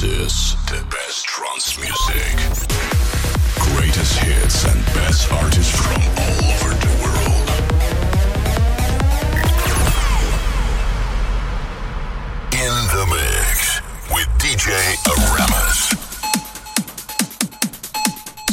[0.00, 2.36] This is the best trance music.
[3.58, 7.48] Greatest hits and best artists from all over the world.
[12.54, 13.80] In the mix
[14.12, 14.70] with DJ
[15.18, 15.90] Aramis.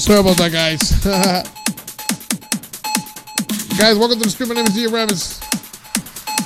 [0.03, 0.81] Sorry about that, guys.
[3.77, 4.49] guys, welcome to the stream.
[4.49, 5.39] My name is DJ Aramis.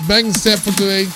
[0.10, 1.08] Bang set for today.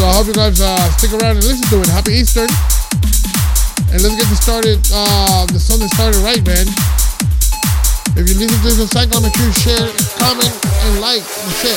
[0.00, 1.88] So I hope you guys uh, stick around and listen to it.
[1.92, 2.48] Happy Easter.
[3.92, 4.80] And let's get this started.
[4.88, 6.64] Uh, the Sunday started right, man.
[8.16, 11.52] If you listen to this on SoundCloud, make sure you share, comment, and like the
[11.60, 11.76] shit.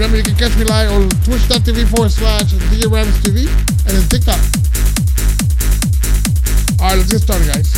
[0.00, 3.44] Remember, you can catch me live on twitch.tv forward slash DJ Aramis TV
[3.84, 4.40] and then TikTok.
[6.80, 7.68] Alright, let's get started, guys.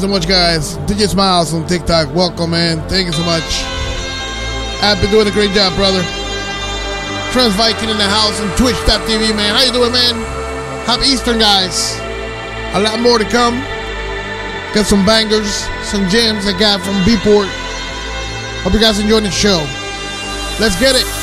[0.00, 0.78] So much, guys.
[0.88, 2.14] DJ Smiles on TikTok.
[2.14, 2.80] Welcome, man.
[2.88, 3.44] Thank you so much.
[4.80, 6.00] I've been doing a great job, brother.
[7.32, 9.54] Trans Viking in the house and Twitch.tv, man.
[9.54, 10.14] How you doing, man?
[10.88, 12.00] Happy Eastern, guys.
[12.72, 13.60] A lot more to come.
[14.72, 17.50] Got some bangers, some gems I got from Beatport.
[18.62, 19.60] Hope you guys enjoying the show.
[20.58, 21.19] Let's get it.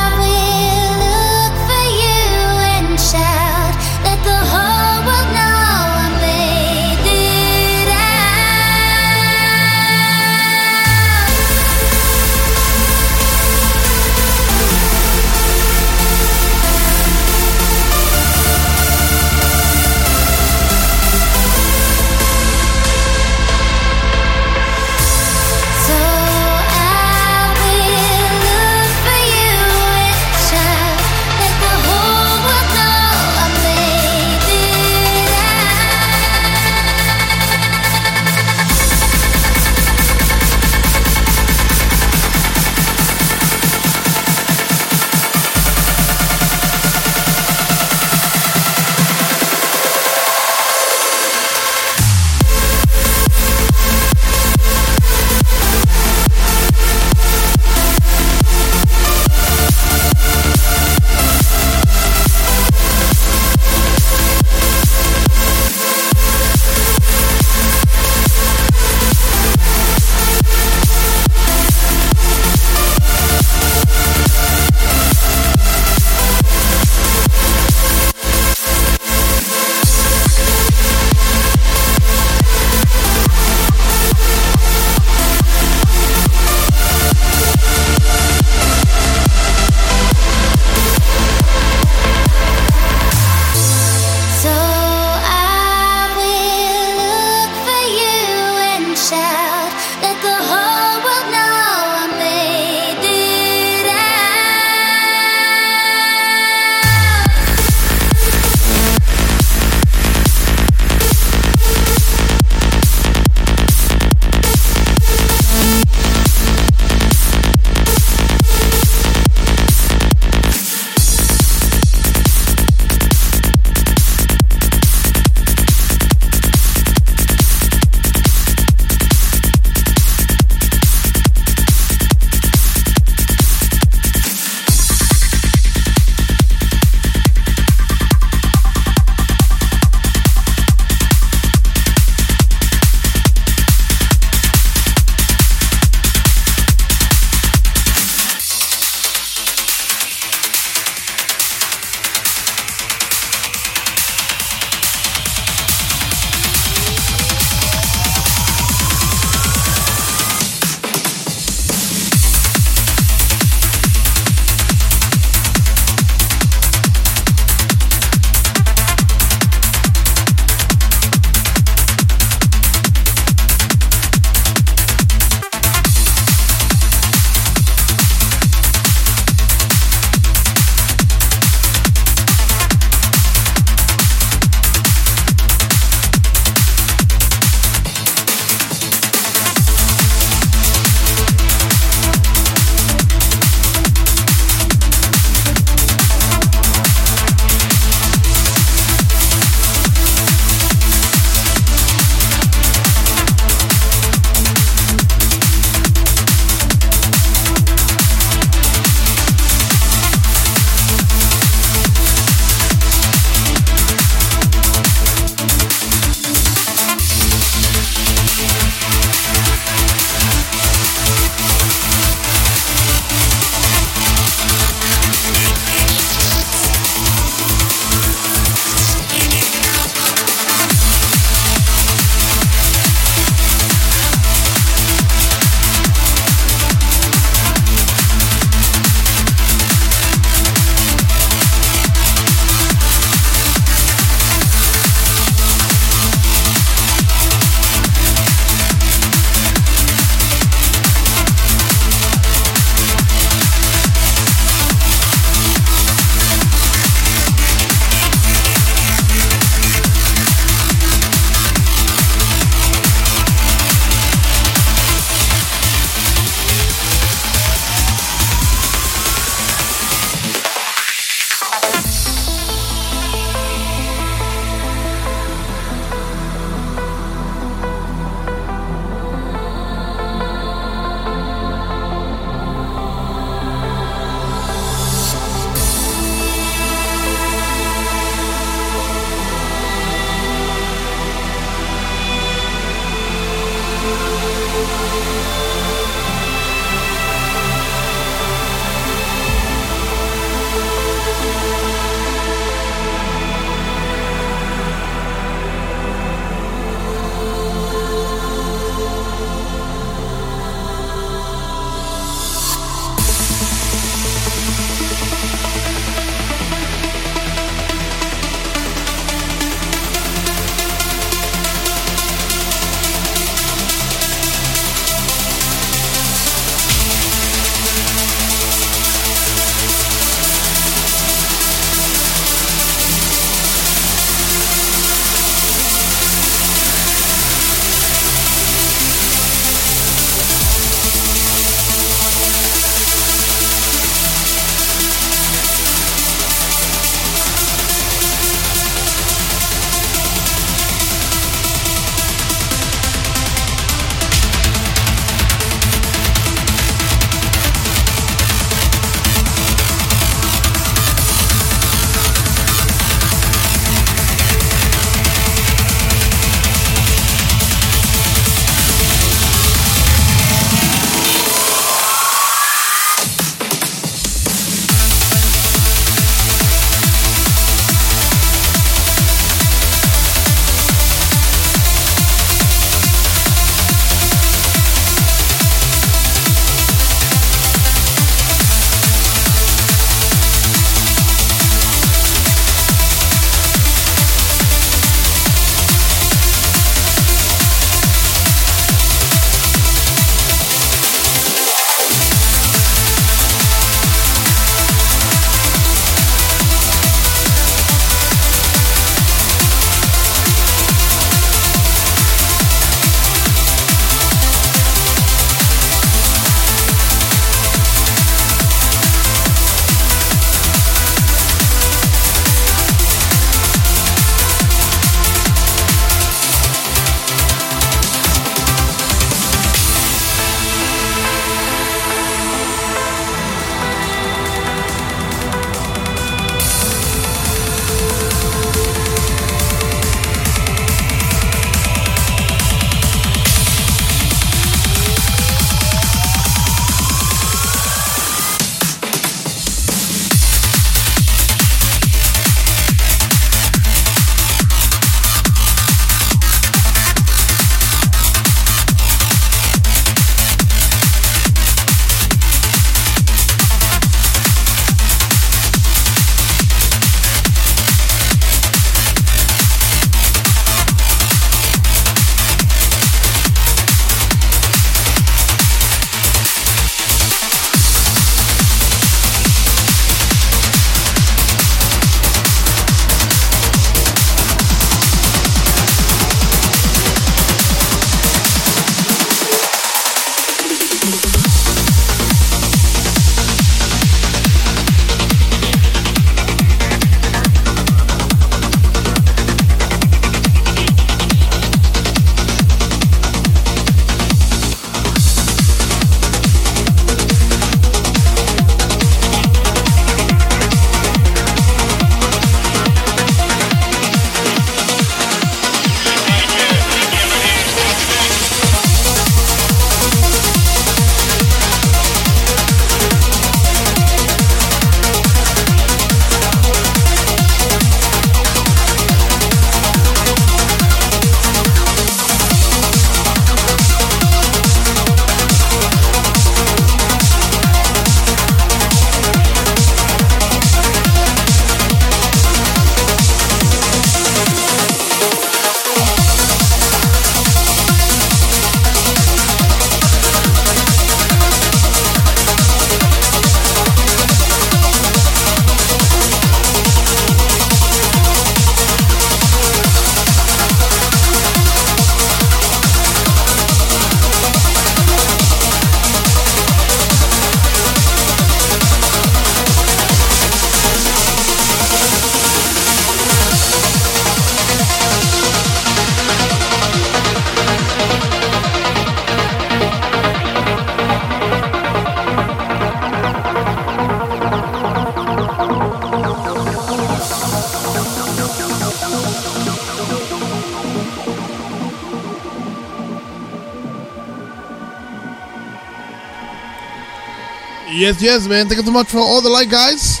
[597.88, 598.46] Yes, yes, man.
[598.48, 600.00] Thank you so much for all the like, guys.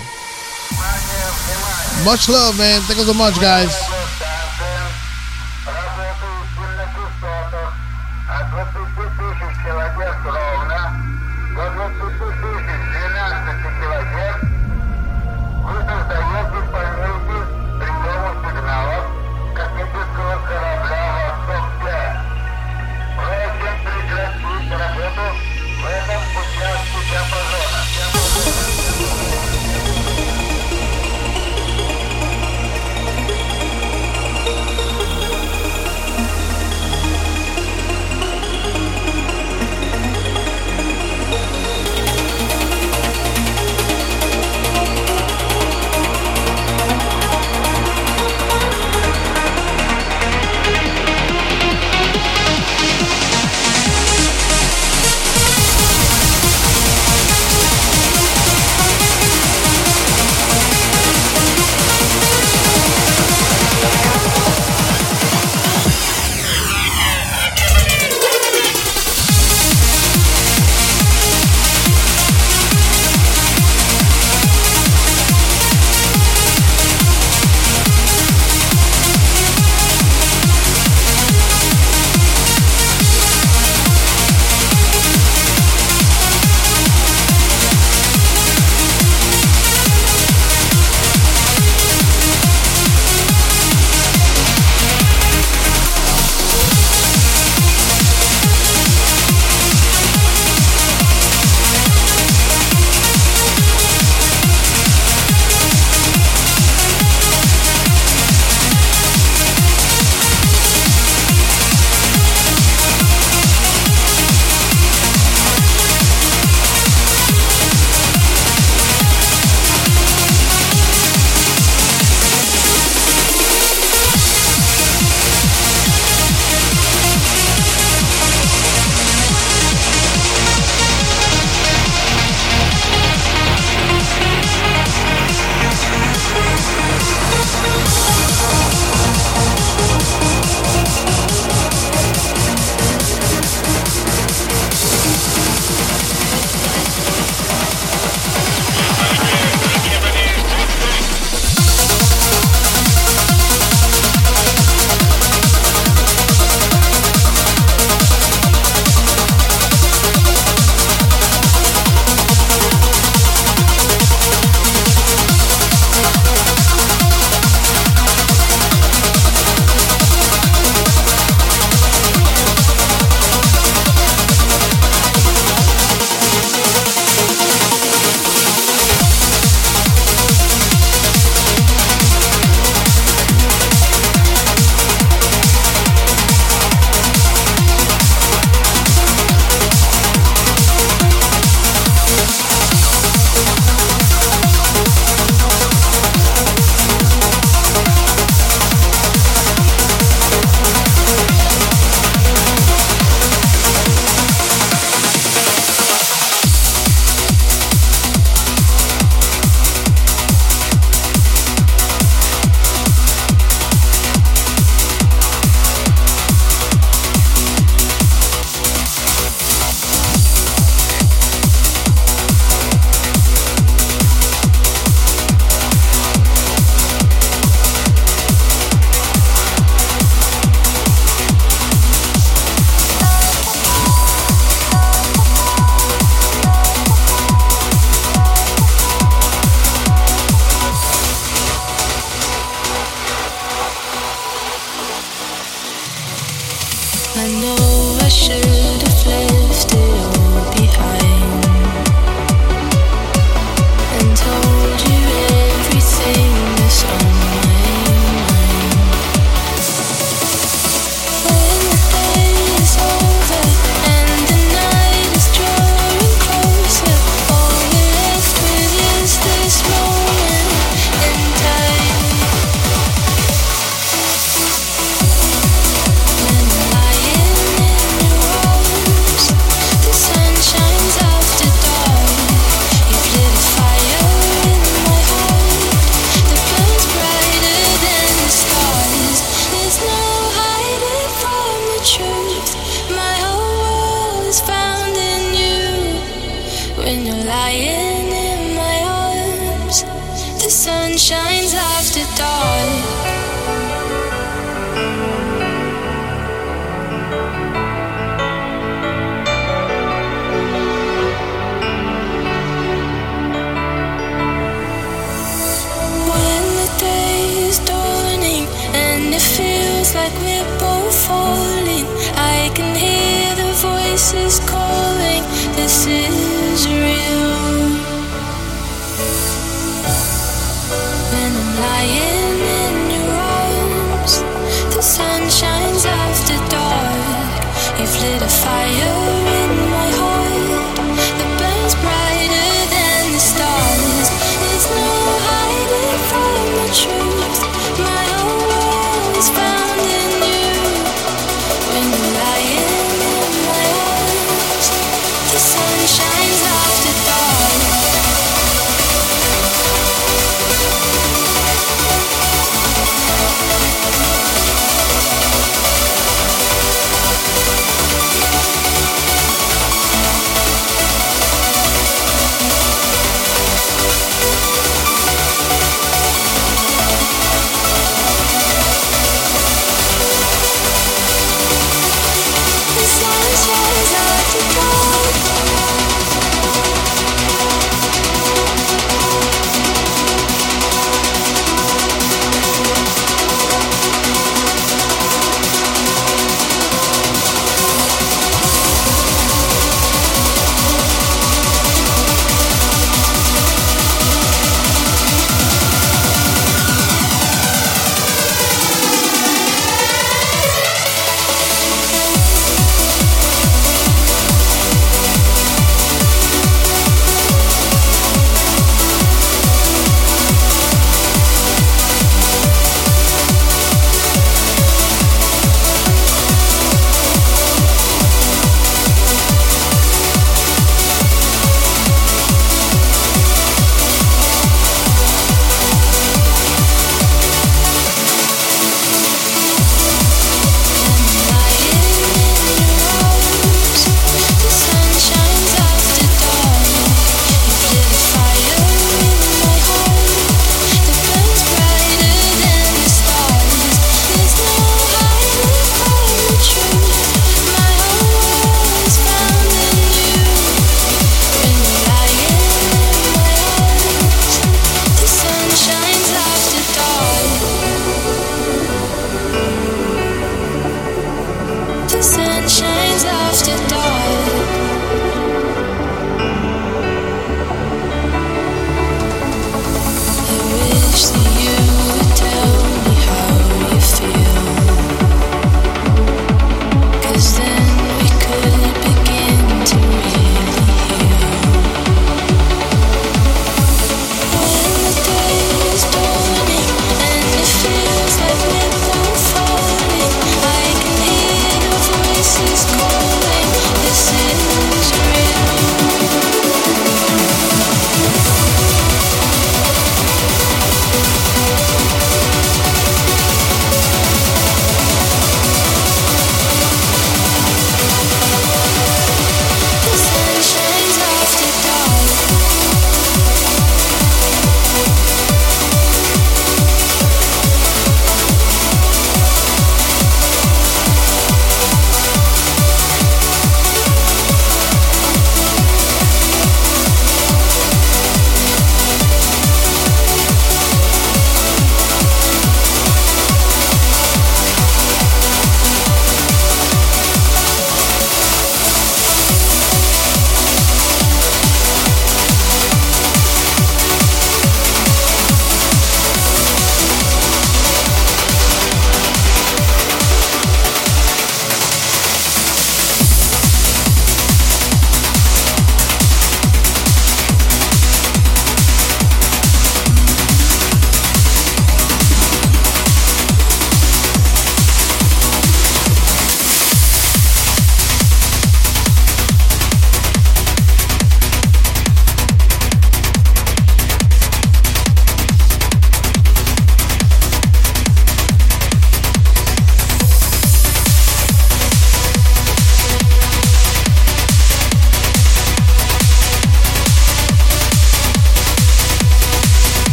[2.04, 2.82] Much love, man.
[2.82, 3.87] Thank you so much, guys.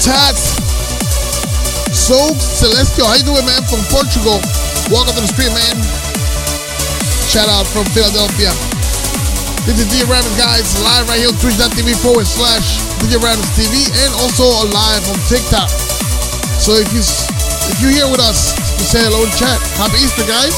[0.00, 0.56] Tats.
[1.92, 3.60] So Celestial, how you doing, man?
[3.68, 4.40] From Portugal.
[4.88, 5.76] Welcome to the stream, man.
[7.28, 8.48] Shout out from Philadelphia.
[9.68, 13.92] This is DJ Aramis, guys, live right here on twitch.tv forward slash DJ Aramis TV
[13.92, 15.68] and also live on TikTok.
[16.56, 17.04] So if you
[17.68, 19.60] if you're here with us, just say hello in chat.
[19.76, 20.56] Happy Easter, guys.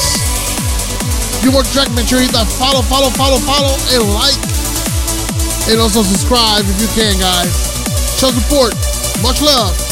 [1.35, 4.39] If you work track, make sure you hit that follow, follow, follow, follow, and like.
[5.67, 7.51] And also subscribe if you can, guys.
[8.15, 8.82] Show support.
[9.23, 9.82] Much love.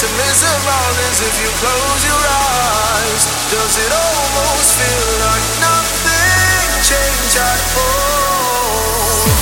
[0.00, 3.22] to mesmerize is if you close your eyes.
[3.52, 9.39] Does it almost feel like nothing changed at all?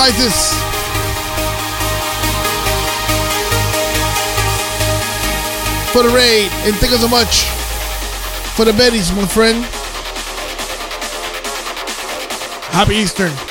[0.00, 0.52] Much, Pisces.
[5.92, 7.44] For the raid, and thank you so much
[8.54, 9.64] for the Betties, my friend.
[12.72, 13.49] Happy Eastern.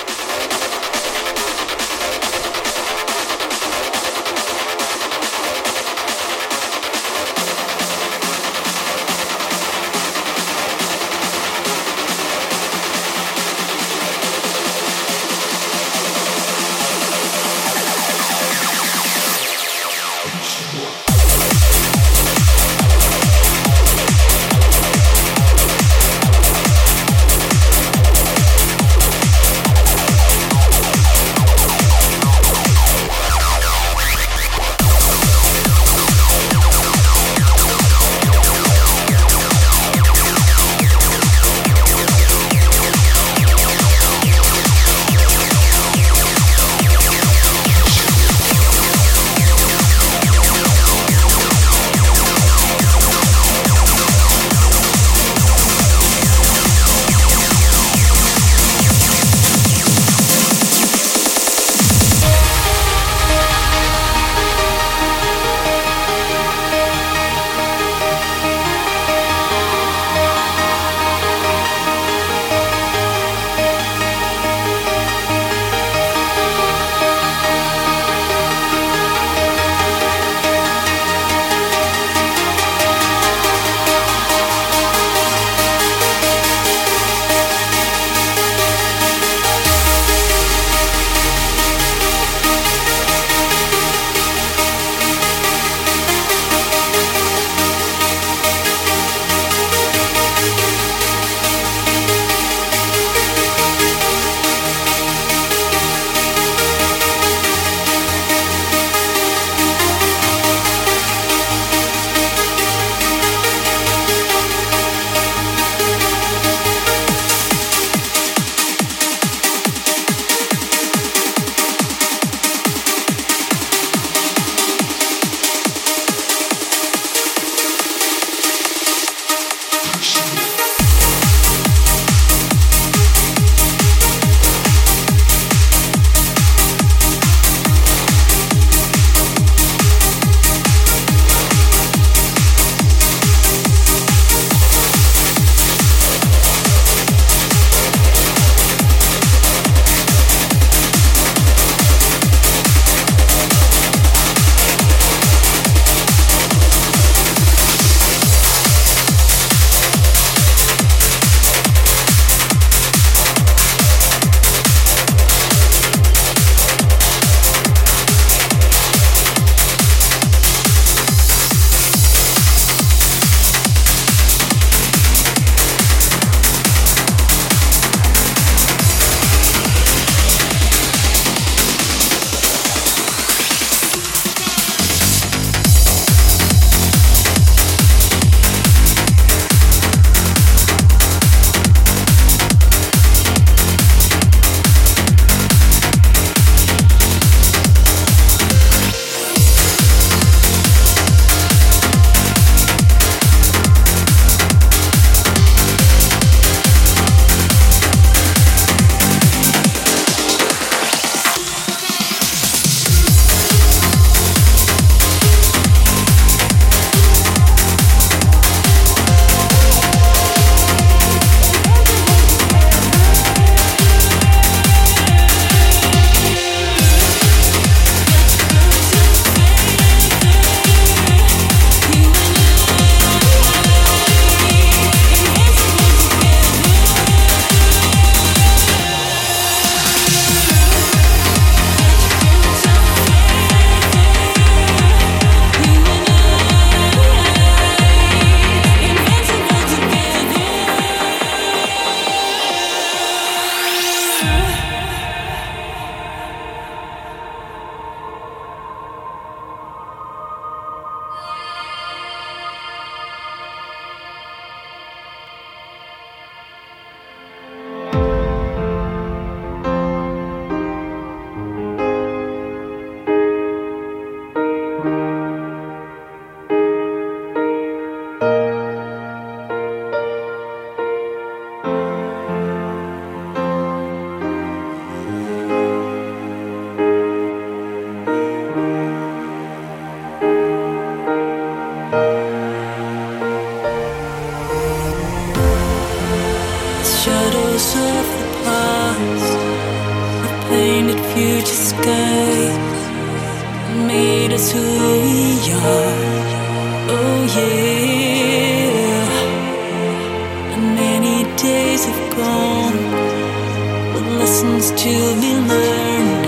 [314.17, 316.25] lessons to be learned.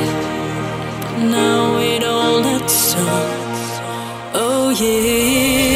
[1.31, 4.35] Now it all adds up.
[4.35, 5.70] Oh, yeah.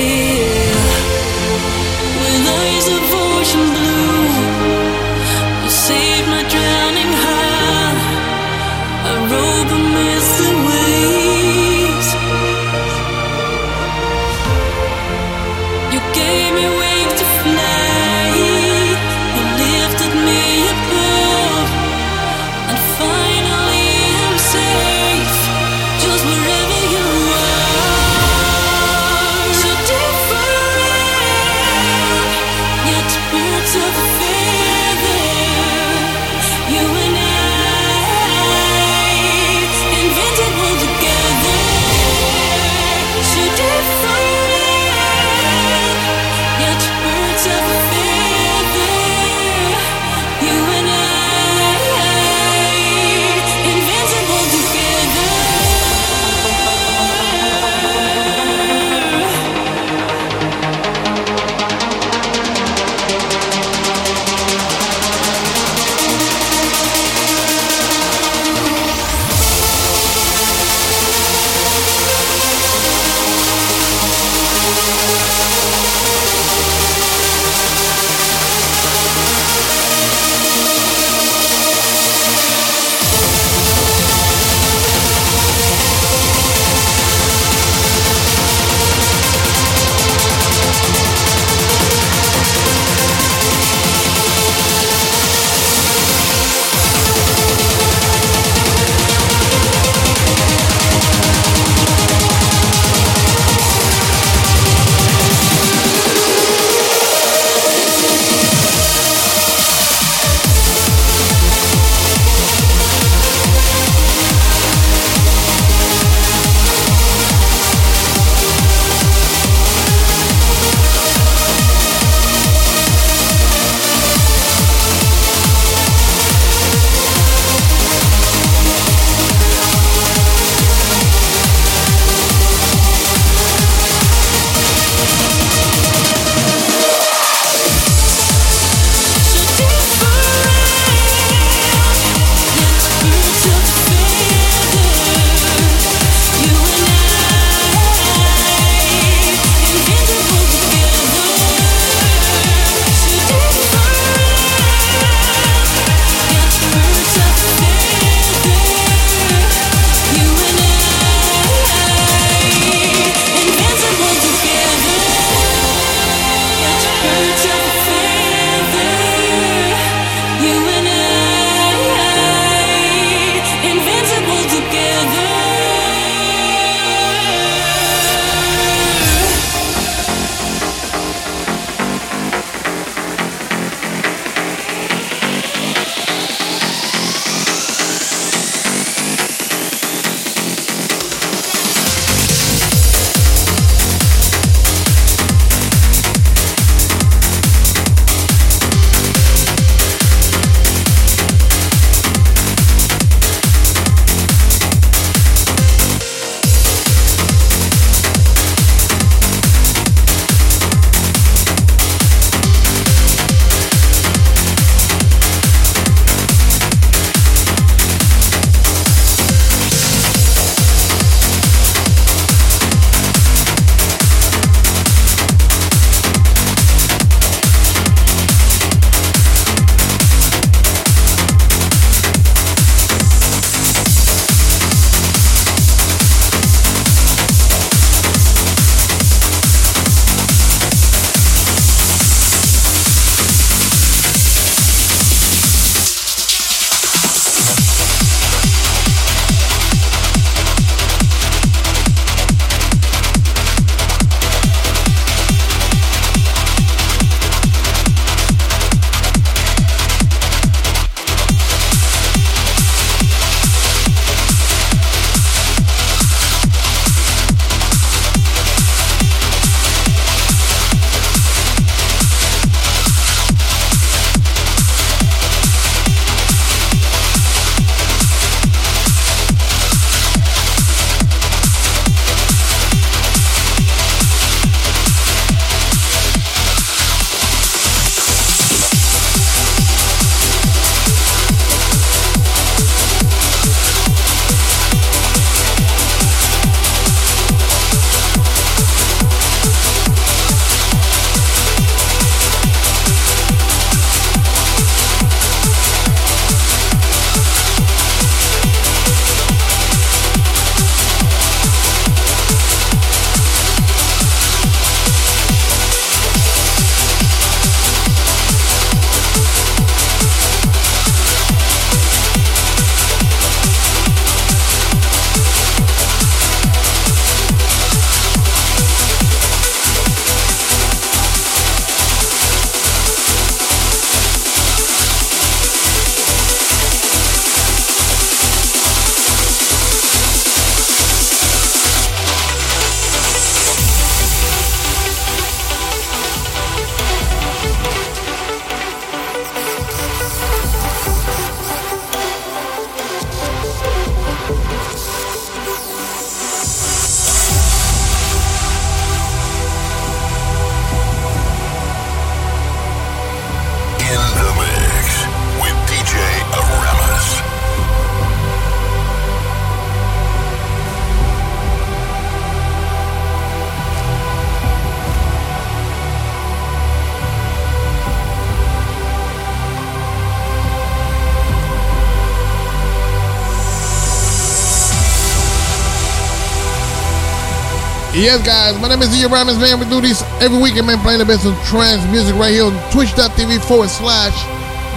[388.05, 389.59] Yes, guys, my name is DJ Aramis, man.
[389.59, 392.53] We do these every weekend, man, playing the best of trance music right here on
[392.69, 394.13] twitch.tv forward slash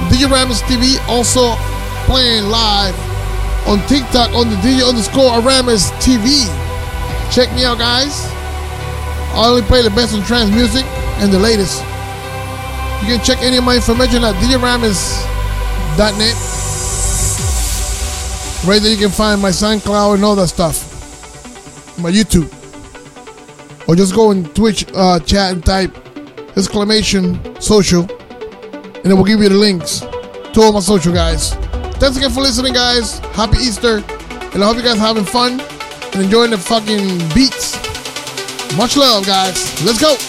[0.09, 0.96] DJ Aramis TV.
[1.12, 1.52] Also
[2.09, 2.96] playing live
[3.68, 6.48] on TikTok on the DJ underscore Aramis TV.
[7.28, 8.24] Check me out, guys.
[9.36, 10.86] I only play the best of trance music
[11.20, 11.84] and the latest.
[13.05, 16.36] You can check any of my information at DJAramis.net.
[18.64, 20.88] Right there, you can find my SoundCloud and all that stuff.
[21.98, 22.57] My YouTube.
[23.89, 25.97] Or just go in Twitch uh, chat and type
[26.56, 28.02] exclamation social.
[28.02, 31.55] And it will give you the links to all my social guys.
[31.97, 33.19] Thanks again for listening, guys.
[33.35, 33.97] Happy Easter.
[34.52, 35.59] And I hope you guys are having fun
[36.12, 37.77] and enjoying the fucking beats.
[38.77, 39.82] Much love, guys.
[39.82, 40.27] Let's go.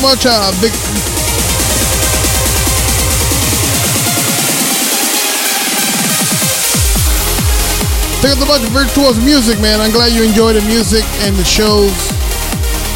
[0.00, 0.72] Much, uh, big.
[8.20, 9.80] Thank you so much, Virtuos Music, man.
[9.80, 11.92] I'm glad you enjoy the music and the shows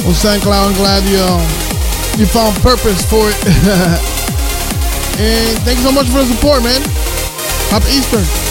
[0.05, 0.69] on SoundCloud.
[0.69, 1.41] I'm glad you um,
[2.19, 3.37] you found purpose for it.
[5.21, 6.81] and thank you so much for the support, man.
[7.71, 8.44] Happy Easter.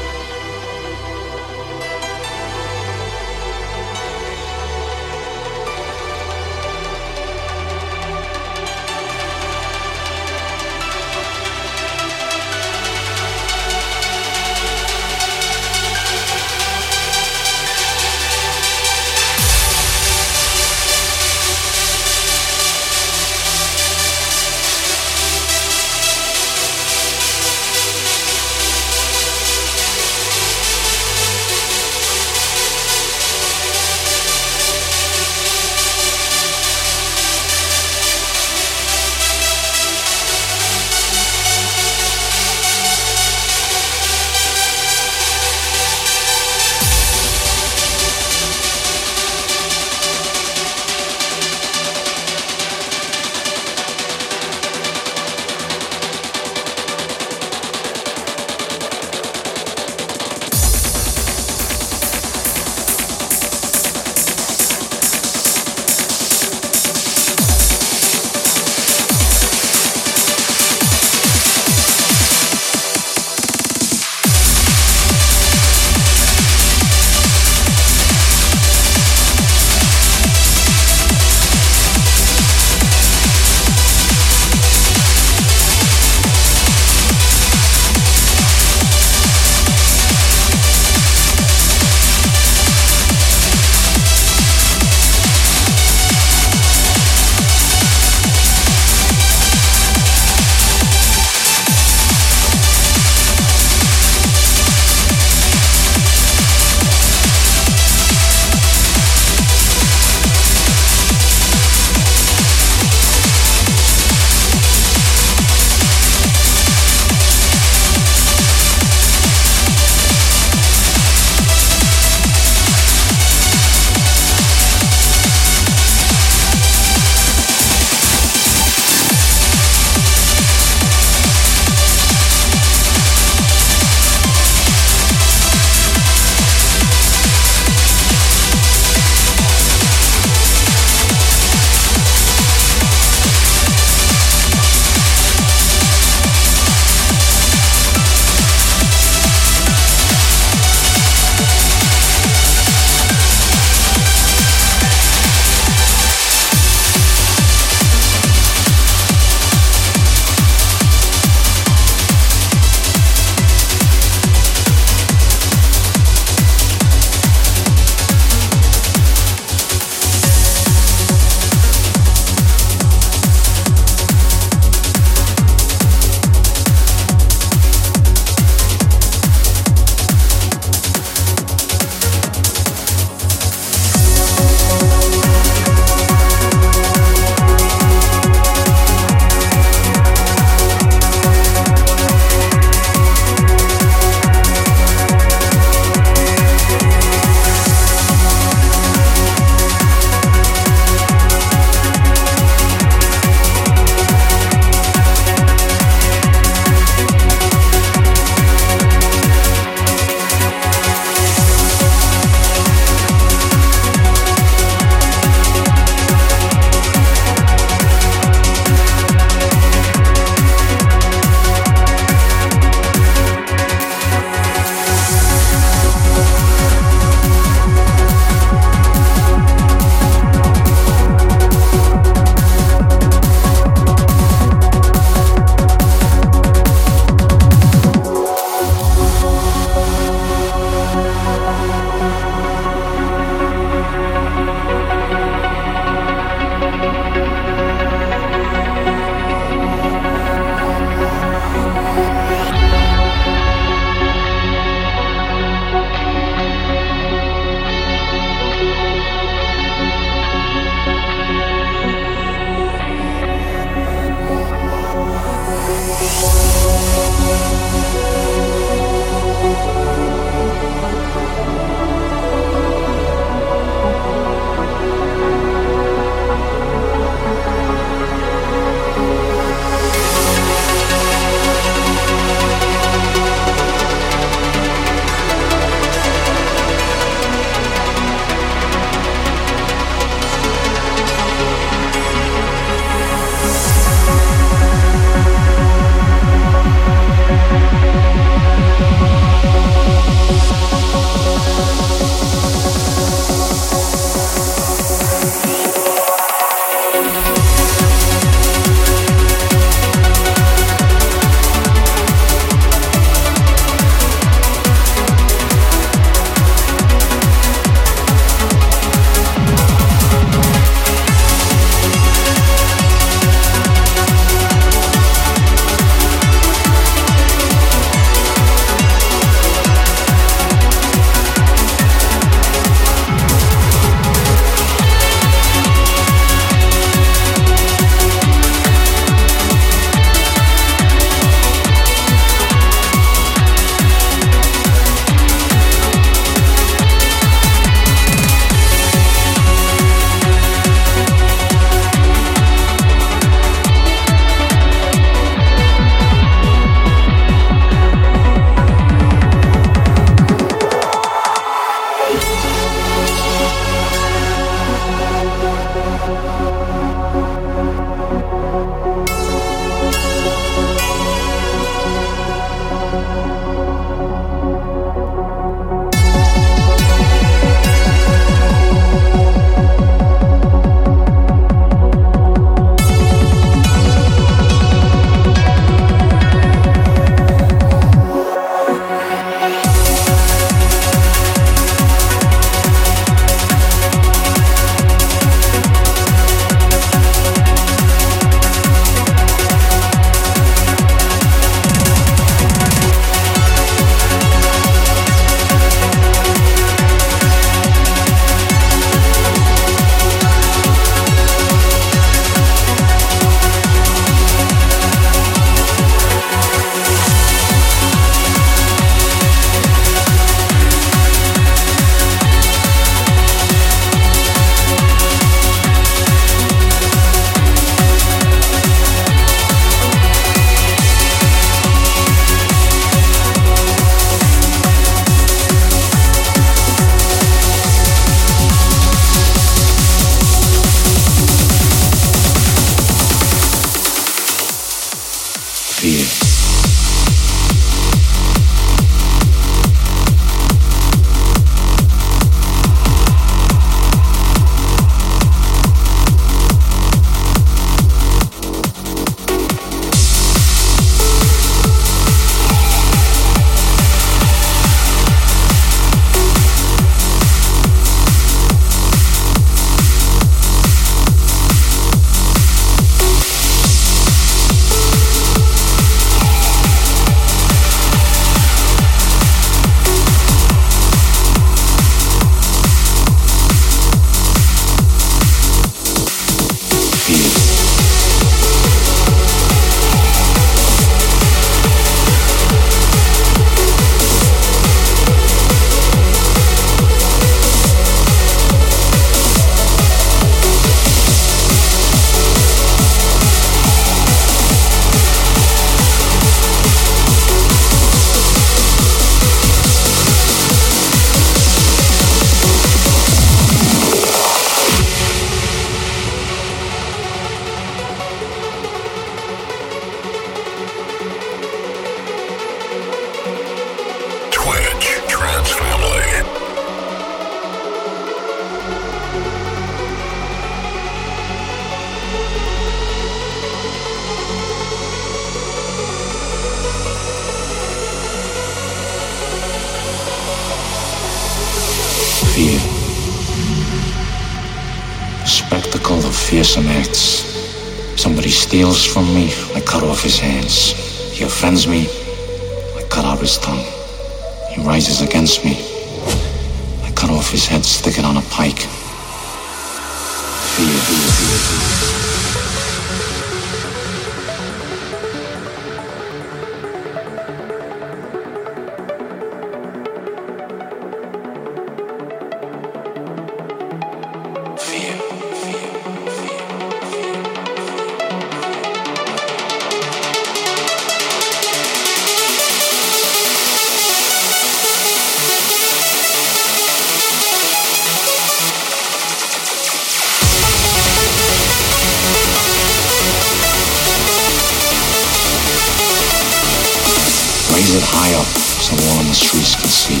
[597.76, 598.26] It high up
[598.64, 600.00] so all on the streets can see.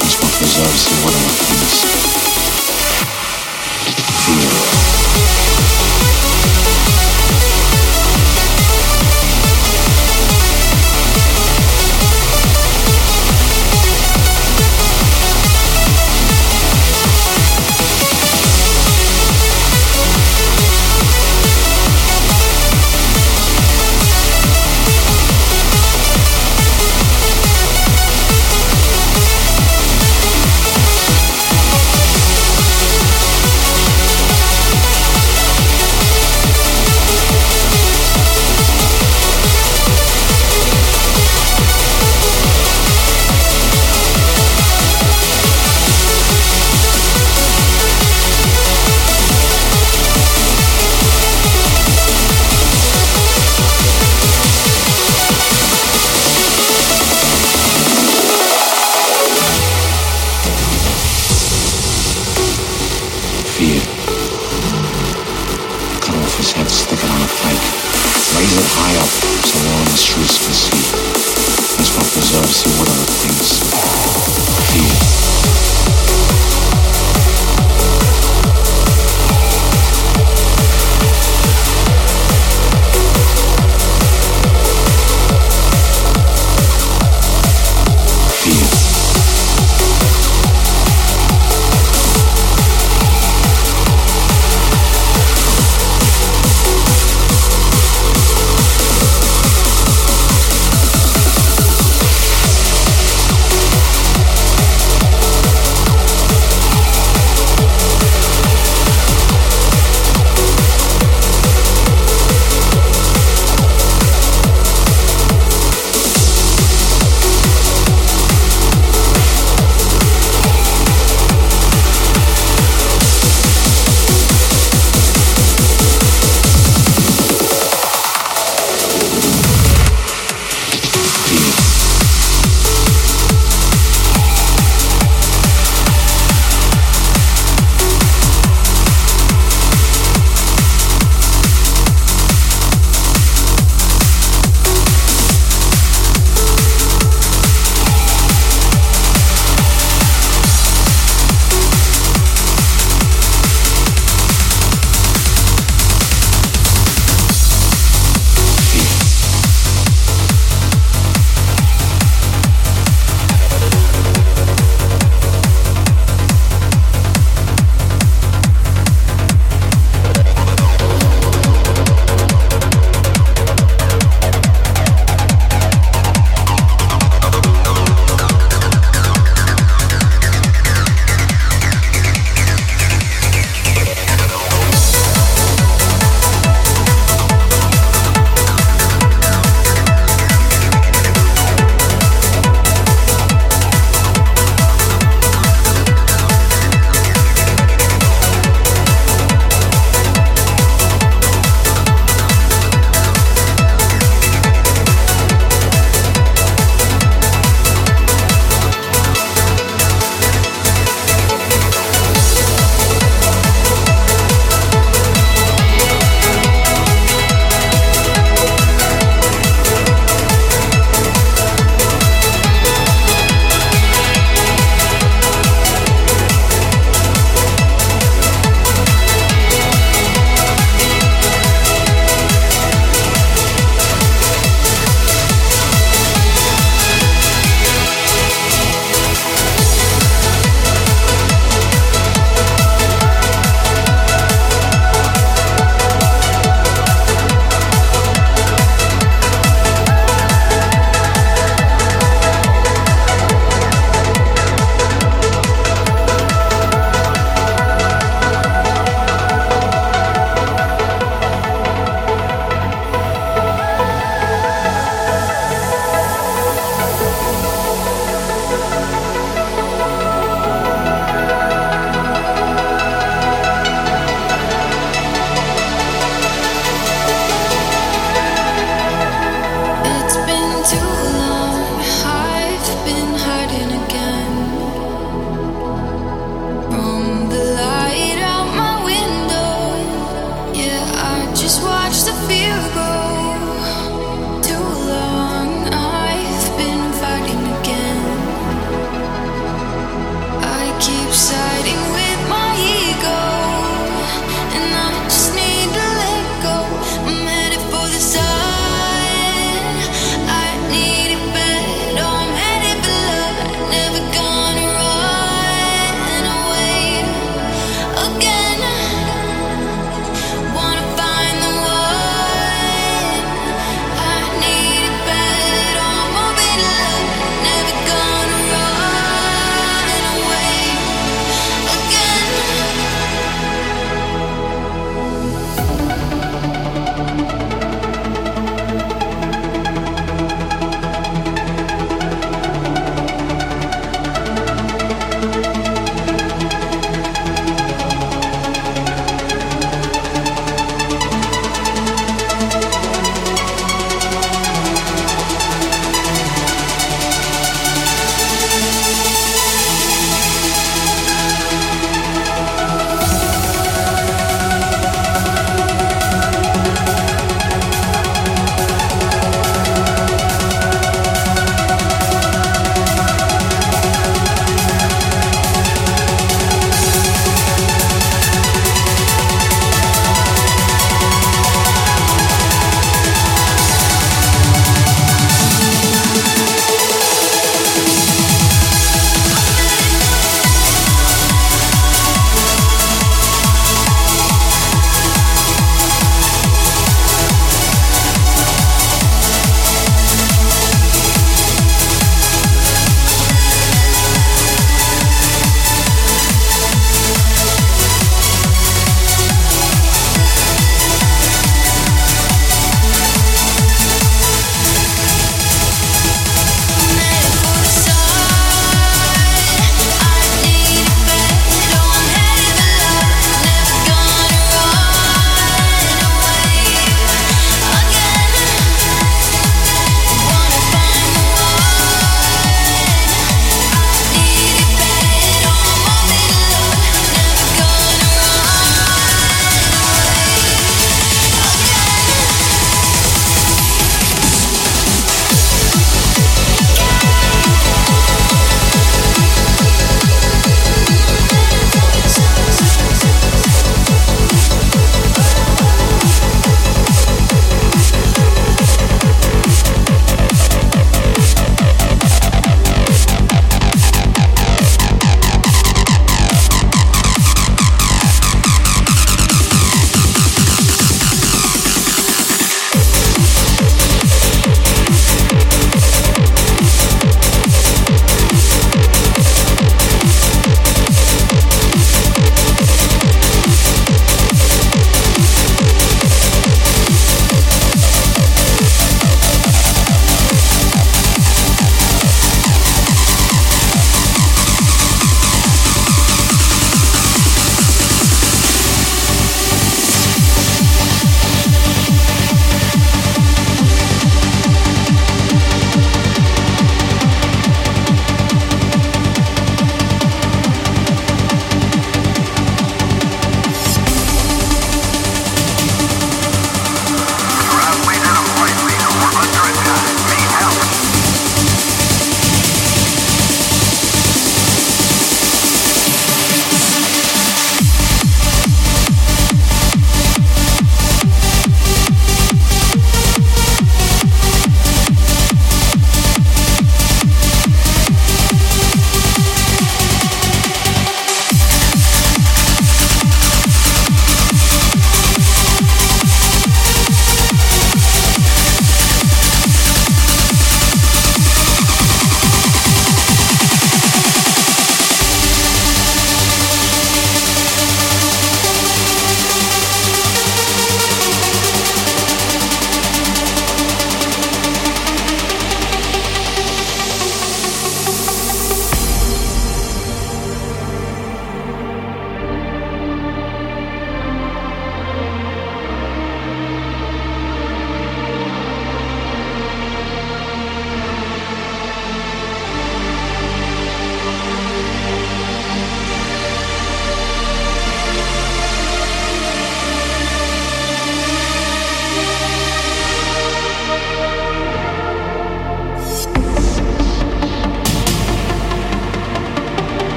[0.00, 2.13] That's what preserves the of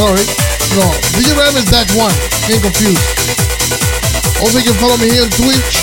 [0.00, 0.24] sorry.
[0.80, 2.08] No, DJ Aramis that 1.
[2.48, 3.04] Ain't confused.
[4.40, 5.76] Also, you can follow me here on Twitch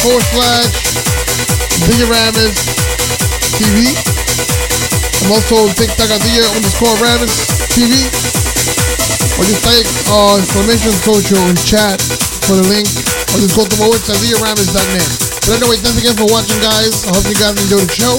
[0.00, 0.72] forward slash
[1.84, 2.56] DJ Aramis
[3.60, 3.92] TV.
[5.28, 7.36] I'm also on TikTok at DJ underscore Aramis
[7.76, 8.08] TV.
[9.36, 12.00] Or just type uh, exclamation social in chat
[12.48, 12.88] for the link.
[13.36, 15.10] Or just go to my website, DJAramis.net.
[15.44, 17.04] But anyway, thanks again for watching, guys.
[17.04, 18.16] I hope you guys enjoyed the show.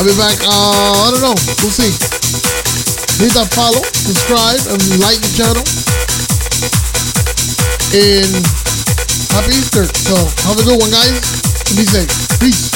[0.00, 1.36] I'll be back, uh, I don't know.
[1.60, 2.05] We'll see.
[3.16, 5.64] Hit that follow, subscribe, and like the channel.
[7.96, 8.28] And
[9.32, 9.84] happy Easter.
[9.88, 11.16] So, have a good one, guys.
[11.72, 12.12] Be safe.
[12.38, 12.75] Peace.